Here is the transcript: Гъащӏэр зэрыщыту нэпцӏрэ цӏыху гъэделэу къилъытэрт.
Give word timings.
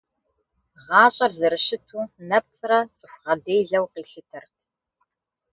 Гъащӏэр 0.87 1.31
зэрыщыту 1.39 2.09
нэпцӏрэ 2.29 2.79
цӏыху 2.95 3.19
гъэделэу 3.23 3.85
къилъытэрт. 3.93 4.57